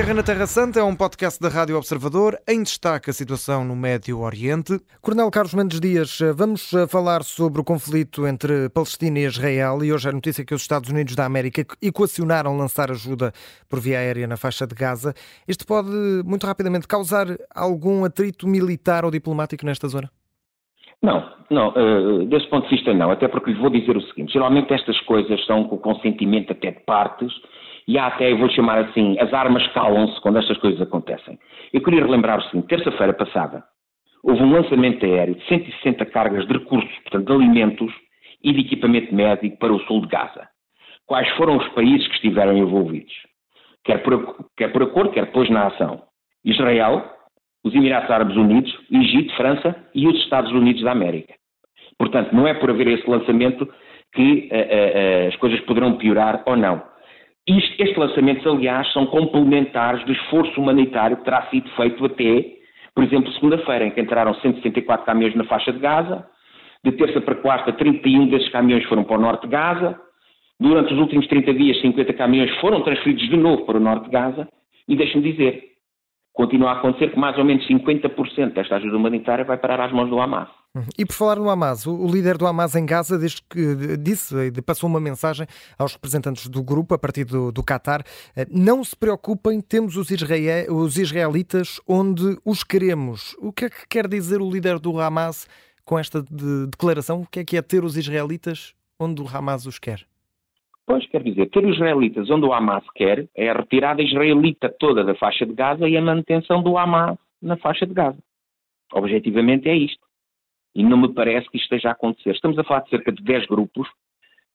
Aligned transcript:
Guerra 0.00 0.14
na 0.14 0.22
Terra 0.22 0.46
Santa 0.46 0.80
é 0.80 0.82
um 0.82 0.96
podcast 0.96 1.38
da 1.38 1.50
Rádio 1.50 1.76
Observador 1.76 2.38
em 2.48 2.62
destaque 2.62 3.10
a 3.10 3.12
situação 3.12 3.66
no 3.66 3.76
Médio 3.76 4.20
Oriente. 4.20 4.80
Coronel 5.02 5.30
Carlos 5.30 5.52
Mendes 5.52 5.78
Dias, 5.78 6.18
vamos 6.34 6.72
eh, 6.72 6.86
falar 6.86 7.22
sobre 7.22 7.60
o 7.60 7.64
conflito 7.64 8.26
entre 8.26 8.70
Palestina 8.70 9.18
e 9.18 9.26
Israel 9.26 9.84
e 9.84 9.92
hoje 9.92 10.08
a 10.08 10.12
notícia 10.12 10.42
que 10.42 10.54
os 10.54 10.62
Estados 10.62 10.88
Unidos 10.88 11.14
da 11.14 11.26
América 11.26 11.66
equacionaram 11.82 12.56
lançar 12.56 12.90
ajuda 12.90 13.30
por 13.68 13.78
via 13.78 13.98
aérea 13.98 14.26
na 14.26 14.38
faixa 14.38 14.66
de 14.66 14.74
Gaza. 14.74 15.12
Isto 15.46 15.66
pode, 15.66 15.90
muito 16.24 16.46
rapidamente, 16.46 16.88
causar 16.88 17.26
algum 17.54 18.02
atrito 18.02 18.48
militar 18.48 19.04
ou 19.04 19.10
diplomático 19.10 19.66
nesta 19.66 19.86
zona? 19.86 20.08
Não, 21.02 21.30
não, 21.50 21.74
uh, 21.76 22.24
desse 22.24 22.48
ponto 22.48 22.70
de 22.70 22.74
vista 22.74 22.94
não, 22.94 23.10
até 23.10 23.28
porque 23.28 23.52
lhe 23.52 23.60
vou 23.60 23.68
dizer 23.68 23.94
o 23.94 24.00
seguinte, 24.00 24.32
geralmente 24.32 24.72
estas 24.72 24.98
coisas 25.00 25.44
são 25.44 25.64
com 25.64 25.74
o 25.74 25.78
consentimento 25.78 26.52
até 26.52 26.70
de 26.70 26.80
partes 26.86 27.30
e 27.90 27.98
há 27.98 28.06
até, 28.06 28.32
vou 28.32 28.48
chamar 28.50 28.78
assim, 28.78 29.18
as 29.18 29.34
armas 29.34 29.66
calam-se 29.72 30.20
quando 30.20 30.38
estas 30.38 30.56
coisas 30.58 30.80
acontecem. 30.80 31.36
Eu 31.72 31.82
queria 31.82 32.04
relembrar 32.04 32.38
o 32.38 32.42
seguinte: 32.42 32.68
terça-feira 32.68 33.12
passada 33.12 33.64
houve 34.22 34.40
um 34.44 34.52
lançamento 34.52 35.04
aéreo 35.04 35.34
de 35.34 35.44
160 35.48 36.06
cargas 36.06 36.46
de 36.46 36.52
recursos, 36.52 36.92
portanto, 37.00 37.26
de 37.26 37.32
alimentos 37.32 37.92
e 38.44 38.52
de 38.52 38.60
equipamento 38.60 39.12
médico 39.12 39.58
para 39.58 39.72
o 39.72 39.80
sul 39.80 40.02
de 40.02 40.06
Gaza. 40.06 40.46
Quais 41.04 41.28
foram 41.30 41.56
os 41.56 41.66
países 41.70 42.06
que 42.06 42.14
estiveram 42.14 42.56
envolvidos? 42.56 43.12
Quer 43.82 44.04
por, 44.04 44.36
quer 44.56 44.68
por 44.72 44.84
acordo, 44.84 45.10
quer 45.10 45.24
depois 45.24 45.50
na 45.50 45.66
ação. 45.66 46.00
Israel, 46.44 47.04
os 47.64 47.74
Emirados 47.74 48.08
Árabes 48.08 48.36
Unidos, 48.36 48.72
Egito, 48.88 49.34
França 49.34 49.74
e 49.92 50.06
os 50.06 50.14
Estados 50.22 50.52
Unidos 50.52 50.82
da 50.84 50.92
América. 50.92 51.34
Portanto, 51.98 52.32
não 52.32 52.46
é 52.46 52.54
por 52.54 52.70
haver 52.70 52.86
esse 52.86 53.10
lançamento 53.10 53.68
que 54.12 54.48
uh, 54.52 54.54
uh, 54.54 55.24
uh, 55.24 55.28
as 55.28 55.36
coisas 55.36 55.58
poderão 55.62 55.96
piorar 55.96 56.44
ou 56.46 56.54
não. 56.54 56.88
Isto, 57.50 57.82
estes 57.82 57.96
lançamentos, 57.96 58.46
aliás, 58.46 58.92
são 58.92 59.06
complementares 59.06 60.04
do 60.04 60.12
esforço 60.12 60.60
humanitário 60.60 61.16
que 61.16 61.24
terá 61.24 61.42
sido 61.50 61.68
feito 61.70 62.04
até, 62.04 62.44
por 62.94 63.02
exemplo, 63.02 63.32
segunda-feira, 63.32 63.86
em 63.86 63.90
que 63.90 64.00
entraram 64.00 64.32
164 64.34 65.04
caminhões 65.04 65.34
na 65.34 65.42
faixa 65.44 65.72
de 65.72 65.80
Gaza. 65.80 66.24
De 66.84 66.92
terça 66.92 67.20
para 67.20 67.34
quarta, 67.34 67.72
31 67.72 68.28
desses 68.28 68.48
caminhões 68.50 68.84
foram 68.84 69.02
para 69.02 69.18
o 69.18 69.20
norte 69.20 69.42
de 69.42 69.48
Gaza. 69.48 70.00
Durante 70.60 70.94
os 70.94 71.00
últimos 71.00 71.26
30 71.26 71.52
dias, 71.54 71.80
50 71.80 72.12
caminhões 72.12 72.54
foram 72.60 72.82
transferidos 72.82 73.28
de 73.28 73.36
novo 73.36 73.66
para 73.66 73.78
o 73.78 73.80
norte 73.80 74.04
de 74.04 74.10
Gaza. 74.10 74.48
E 74.86 74.94
deixe-me 74.94 75.32
dizer, 75.32 75.69
continua 76.32 76.70
a 76.70 76.78
acontecer 76.78 77.10
que 77.10 77.18
mais 77.18 77.36
ou 77.38 77.44
menos 77.44 77.66
50% 77.66 78.54
desta 78.54 78.76
ajuda 78.76 78.96
humanitária 78.96 79.44
vai 79.44 79.58
parar 79.58 79.84
às 79.84 79.92
mãos 79.92 80.08
do 80.08 80.20
Hamas. 80.20 80.48
Uhum. 80.74 80.84
E 80.96 81.04
por 81.04 81.14
falar 81.14 81.36
no 81.36 81.50
Hamas, 81.50 81.84
o 81.84 82.06
líder 82.06 82.38
do 82.38 82.46
Hamas 82.46 82.76
em 82.76 82.86
Gaza 82.86 83.18
desde 83.18 83.42
que 83.42 83.96
disse, 83.96 84.34
passou 84.62 84.88
uma 84.88 85.00
mensagem 85.00 85.46
aos 85.76 85.94
representantes 85.94 86.46
do 86.46 86.62
grupo 86.62 86.94
a 86.94 86.98
partir 86.98 87.24
do, 87.24 87.50
do 87.50 87.62
Qatar, 87.62 88.04
eh, 88.36 88.46
não 88.48 88.84
se 88.84 88.96
preocupem, 88.96 89.60
temos 89.60 89.96
os, 89.96 90.10
israel, 90.10 90.72
os 90.72 90.96
israelitas 90.96 91.80
onde 91.88 92.38
os 92.44 92.62
queremos. 92.62 93.34
O 93.40 93.52
que 93.52 93.64
é 93.64 93.70
que 93.70 93.88
quer 93.88 94.06
dizer 94.06 94.40
o 94.40 94.48
líder 94.48 94.78
do 94.78 95.00
Hamas 95.00 95.48
com 95.84 95.98
esta 95.98 96.22
de 96.22 96.66
declaração? 96.68 97.22
O 97.22 97.26
que 97.26 97.40
é 97.40 97.44
que 97.44 97.56
é 97.56 97.62
ter 97.62 97.82
os 97.82 97.96
israelitas 97.96 98.72
onde 98.98 99.20
o 99.20 99.26
Hamas 99.28 99.66
os 99.66 99.78
quer? 99.78 100.06
Pois, 100.90 101.06
quer 101.06 101.22
dizer, 101.22 101.48
ter 101.50 101.64
os 101.64 101.76
israelitas 101.76 102.28
onde 102.30 102.46
o 102.46 102.52
Hamas 102.52 102.82
quer 102.96 103.28
é 103.36 103.48
a 103.48 103.52
retirada 103.52 104.02
israelita 104.02 104.68
toda 104.68 105.04
da 105.04 105.14
faixa 105.14 105.46
de 105.46 105.54
Gaza 105.54 105.88
e 105.88 105.96
a 105.96 106.02
manutenção 106.02 106.60
do 106.60 106.76
Hamas 106.76 107.16
na 107.40 107.56
faixa 107.56 107.86
de 107.86 107.94
Gaza. 107.94 108.18
Objetivamente 108.92 109.68
é 109.68 109.76
isto. 109.76 110.04
E 110.74 110.82
não 110.82 110.96
me 110.96 111.14
parece 111.14 111.48
que 111.48 111.58
isto 111.58 111.66
esteja 111.66 111.90
a 111.90 111.92
acontecer. 111.92 112.30
Estamos 112.30 112.58
a 112.58 112.64
falar 112.64 112.80
de 112.80 112.90
cerca 112.90 113.12
de 113.12 113.22
10 113.22 113.46
grupos, 113.46 113.86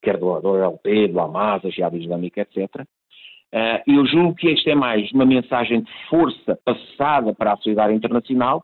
quer 0.01 0.17
do, 0.17 0.41
do 0.41 1.07
do 1.07 1.19
Hamas, 1.21 1.63
a 1.63 1.69
Jihad 1.69 1.95
Islâmica, 1.95 2.41
etc. 2.41 2.81
Uh, 2.81 3.79
eu 3.87 4.05
julgo 4.05 4.35
que 4.35 4.49
isto 4.49 4.69
é 4.69 4.75
mais 4.75 5.09
uma 5.13 5.25
mensagem 5.25 5.83
de 5.83 5.91
força 6.09 6.59
passada 6.65 7.33
para 7.33 7.53
a 7.53 7.55
sociedade 7.55 7.93
internacional 7.93 8.61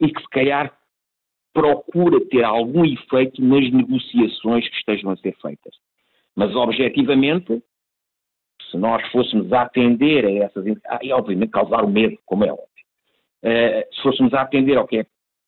e 0.00 0.12
que, 0.12 0.20
se 0.20 0.28
calhar, 0.28 0.76
procura 1.54 2.18
ter 2.26 2.42
algum 2.42 2.84
efeito 2.84 3.40
nas 3.40 3.70
negociações 3.70 4.68
que 4.68 4.74
estejam 4.74 5.12
a 5.12 5.16
ser 5.18 5.36
feitas. 5.40 5.81
Mas, 6.42 6.56
objetivamente, 6.56 7.62
se 8.68 8.76
nós 8.76 9.00
fôssemos 9.12 9.52
atender 9.52 10.26
a 10.26 10.44
essas. 10.44 10.64
Ah, 10.88 10.98
e, 11.00 11.12
obviamente, 11.12 11.50
causar 11.50 11.84
o 11.84 11.88
medo, 11.88 12.18
como 12.26 12.44
é 12.44 12.50
óbvio. 12.50 12.66
Uh, 13.44 13.94
se 13.94 14.02
fôssemos 14.02 14.34
atender 14.34 14.76
ao 14.76 14.86
que 14.86 14.98
é 14.98 15.06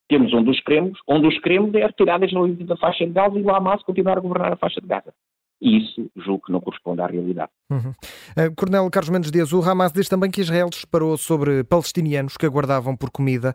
temos 0.08 0.32
onde 0.32 0.50
os 0.50 0.60
queremos, 0.60 1.00
onde 1.08 1.26
os 1.26 1.38
queremos 1.40 1.74
é 1.74 1.84
retiradas 1.84 2.30
da 2.60 2.76
faixa 2.76 3.04
de 3.06 3.12
Gaza 3.12 3.36
e 3.36 3.42
o 3.42 3.50
Hamas 3.50 3.82
continuar 3.82 4.18
a 4.18 4.20
governar 4.20 4.52
a 4.52 4.56
faixa 4.56 4.80
de 4.80 4.86
Gaza. 4.86 5.12
E 5.60 5.78
isso 5.78 6.08
julgo 6.16 6.44
que 6.44 6.52
não 6.52 6.60
corresponde 6.60 7.00
à 7.00 7.06
realidade. 7.06 7.50
Uhum. 7.70 7.90
Uh, 8.36 8.54
Coronel 8.54 8.90
Carlos 8.90 9.08
Mendes 9.08 9.30
Dias, 9.30 9.52
o 9.52 9.62
Hamas 9.62 9.90
diz 9.90 10.06
também 10.06 10.30
que 10.30 10.42
Israel 10.42 10.68
disparou 10.68 11.16
sobre 11.16 11.64
palestinianos 11.64 12.36
que 12.36 12.44
aguardavam 12.44 12.94
por 12.94 13.10
comida. 13.10 13.54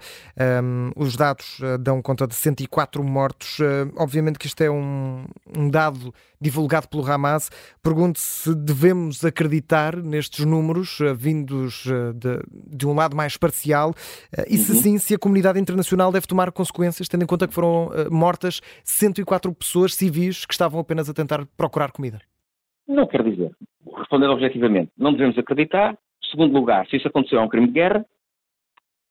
Um, 0.63 0.91
os 0.95 1.15
dados 1.15 1.59
uh, 1.59 1.77
dão 1.77 2.01
conta 2.01 2.25
de 2.25 2.33
104 2.33 3.03
mortos. 3.03 3.59
Uh, 3.59 3.91
obviamente 3.97 4.39
que 4.39 4.47
isto 4.47 4.61
é 4.61 4.69
um, 4.69 5.25
um 5.55 5.69
dado 5.69 6.11
divulgado 6.41 6.87
pelo 6.87 7.05
Hamas. 7.05 7.51
Pergunto 7.83 8.19
se 8.19 8.55
devemos 8.55 9.23
acreditar 9.23 9.95
nestes 9.97 10.43
números 10.43 10.99
vindos 11.15 11.85
de, 12.15 12.41
de, 12.77 12.87
um 12.87 12.93
lado 12.93 13.15
mais 13.15 13.37
parcial 13.37 13.93
e 14.47 14.57
se 14.57 14.71
uhum. 14.71 14.81
sim, 14.81 14.97
se 14.97 15.13
a 15.13 15.19
comunidade 15.19 15.59
internacional 15.59 16.11
deve 16.11 16.25
tomar 16.25 16.51
consequências, 16.51 17.07
tendo 17.07 17.23
em 17.23 17.27
conta 17.27 17.47
que 17.47 17.53
foram 17.53 17.91
mortas 18.09 18.61
104 18.83 19.53
pessoas 19.53 19.93
civis 19.93 20.45
que 20.45 20.53
estavam 20.53 20.79
apenas 20.79 21.09
a 21.09 21.13
tentar 21.13 21.45
procurar 21.57 21.91
comida. 21.91 22.21
Não 22.89 23.05
quer 23.05 23.21
dizer, 23.21 23.51
respondendo 23.97 24.31
objetivamente, 24.31 24.91
não 24.97 25.11
devemos 25.11 25.37
acreditar. 25.37 25.95
Segundo 26.31 26.55
lugar, 26.55 26.87
se 26.87 26.97
isso 26.97 27.07
aconteceu, 27.07 27.39
é 27.39 27.43
um 27.43 27.47
crime 27.47 27.67
de 27.67 27.73
guerra 27.73 28.03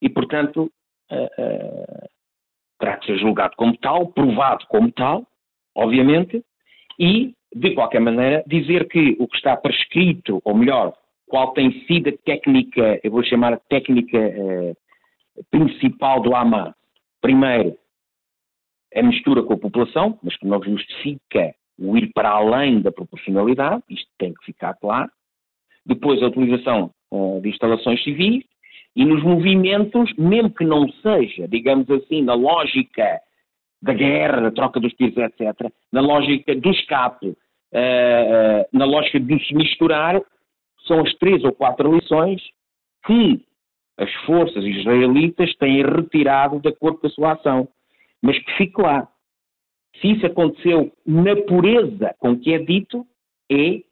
e, 0.03 0.09
portanto, 0.09 0.69
uh, 1.13 1.15
uh, 1.15 2.09
terá 2.77 2.97
que 2.97 3.07
ser 3.07 3.19
julgado 3.19 3.55
como 3.57 3.77
tal, 3.79 4.09
provado 4.09 4.67
como 4.67 4.91
tal, 4.91 5.25
obviamente, 5.77 6.45
e, 6.99 7.33
de 7.55 7.75
qualquer 7.75 8.01
maneira, 8.01 8.43
dizer 8.49 8.89
que 8.89 9.17
o 9.21 9.29
que 9.29 9.37
está 9.37 9.57
prescrito, 9.57 10.43
ou 10.45 10.57
melhor, 10.57 10.93
qual 11.29 11.53
tem 11.53 11.71
sido 11.87 12.09
a 12.09 12.19
técnica, 12.25 12.99
eu 13.05 13.13
vou 13.13 13.23
chamar 13.23 13.53
a 13.53 13.59
técnica 13.59 14.19
uh, 14.19 14.77
principal 15.53 16.21
do 16.21 16.35
Hamas. 16.35 16.75
Primeiro, 17.21 17.79
a 18.93 19.03
mistura 19.05 19.45
com 19.45 19.55
a 19.55 19.59
população, 19.59 20.19
mas 20.21 20.37
que 20.37 20.49
não 20.49 20.61
justifica 20.61 21.55
o 21.79 21.97
ir 21.97 22.11
para 22.13 22.31
além 22.31 22.81
da 22.81 22.91
proporcionalidade, 22.91 23.83
isto 23.89 24.11
tem 24.19 24.35
que 24.35 24.45
ficar 24.45 24.75
claro. 24.75 25.11
Depois 25.87 26.23
a 26.23 26.27
utilização 26.27 26.91
uh, 27.11 27.41
de 27.41 27.49
instalações 27.49 28.03
civis 28.03 28.45
e 28.97 29.05
nos 29.05 29.23
movimentos, 29.23 30.13
mesmo 30.19 30.51
que 30.51 30.65
não 30.65 30.91
seja, 30.95 31.47
digamos 31.47 31.89
assim, 31.91 32.23
na 32.23 32.35
lógica 32.35 33.21
da 33.81 33.93
guerra, 33.93 34.41
da 34.41 34.51
troca 34.51 34.81
dos 34.81 34.93
tiros, 34.95 35.17
etc., 35.17 35.73
na 35.93 36.01
lógica 36.01 36.55
do 36.55 36.71
escape, 36.71 37.29
uh, 37.29 37.33
uh, 37.33 38.67
na 38.73 38.85
lógica 38.85 39.21
de 39.21 39.47
se 39.47 39.55
misturar, 39.55 40.21
são 40.87 41.01
as 41.01 41.15
três 41.15 41.45
ou 41.45 41.53
quatro 41.53 41.95
lições 41.95 42.43
que 43.07 43.41
as 43.97 44.13
forças 44.25 44.65
israelitas 44.65 45.55
têm 45.57 45.83
retirado 45.83 46.61
de 46.61 46.69
acordo 46.69 46.99
com 46.99 47.07
a 47.07 47.11
sua 47.11 47.33
ação. 47.33 47.69
Mas 48.23 48.39
que 48.39 48.53
fique 48.57 48.73
claro, 48.73 49.07
se 50.01 50.13
isso 50.13 50.27
aconteceu 50.27 50.93
na 51.07 51.37
pureza 51.37 52.15
com 52.19 52.39
que 52.39 52.53
é 52.53 52.59
dito, 52.59 53.07
é, 53.51 53.83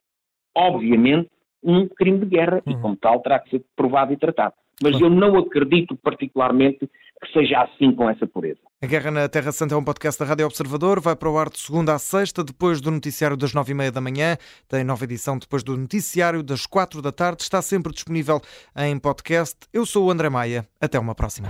obviamente, 0.54 1.30
um 1.62 1.88
crime 1.88 2.20
de 2.20 2.26
guerra 2.26 2.62
uhum. 2.66 2.72
e, 2.72 2.80
como 2.80 2.96
tal, 2.96 3.20
terá 3.20 3.38
que 3.40 3.50
ser 3.50 3.64
provado 3.74 4.12
e 4.12 4.16
tratado. 4.16 4.54
Mas 4.82 5.00
eu 5.00 5.08
não 5.08 5.36
acredito 5.38 5.96
particularmente 5.96 6.88
que 7.22 7.32
seja 7.32 7.62
assim 7.62 7.92
com 7.92 8.10
essa 8.10 8.26
pureza. 8.26 8.60
A 8.82 8.86
Guerra 8.86 9.10
na 9.10 9.28
Terra 9.28 9.50
Santa 9.50 9.74
é 9.74 9.78
um 9.78 9.82
podcast 9.82 10.20
da 10.20 10.26
Rádio 10.26 10.44
Observador. 10.44 11.00
Vai 11.00 11.16
para 11.16 11.30
o 11.30 11.38
ar 11.38 11.48
de 11.48 11.58
segunda 11.58 11.94
a 11.94 11.98
sexta, 11.98 12.44
depois 12.44 12.80
do 12.80 12.90
noticiário 12.90 13.38
das 13.38 13.54
nove 13.54 13.72
e 13.72 13.74
meia 13.74 13.90
da 13.90 14.02
manhã. 14.02 14.36
Tem 14.68 14.84
nova 14.84 15.04
edição 15.04 15.38
depois 15.38 15.62
do 15.62 15.76
noticiário 15.76 16.42
das 16.42 16.66
quatro 16.66 17.00
da 17.00 17.10
tarde. 17.10 17.42
Está 17.42 17.62
sempre 17.62 17.92
disponível 17.92 18.40
em 18.76 18.98
podcast. 18.98 19.56
Eu 19.72 19.86
sou 19.86 20.06
o 20.06 20.10
André 20.10 20.28
Maia. 20.28 20.66
Até 20.78 20.98
uma 20.98 21.14
próxima. 21.14 21.48